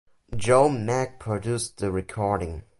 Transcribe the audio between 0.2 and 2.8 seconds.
Joe Meek produced the recording.